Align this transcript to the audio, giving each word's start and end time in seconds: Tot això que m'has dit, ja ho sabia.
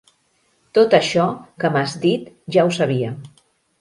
Tot 0.77 0.95
això 0.99 1.27
que 1.65 1.71
m'has 1.75 1.93
dit, 2.07 2.25
ja 2.57 2.67
ho 2.67 2.73
sabia. 2.79 3.13